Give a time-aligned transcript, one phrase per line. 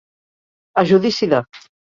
[0.83, 1.45] A judici de.